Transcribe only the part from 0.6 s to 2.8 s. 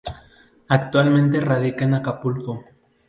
Actualmente radica en Acapulco.